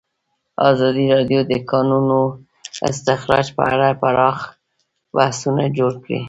ازادي 0.69 1.05
راډیو 1.13 1.39
د 1.45 1.49
د 1.51 1.53
کانونو 1.71 2.19
استخراج 2.89 3.47
په 3.57 3.63
اړه 3.73 3.87
پراخ 4.01 4.37
بحثونه 5.15 5.63
جوړ 5.77 5.93
کړي. 6.03 6.19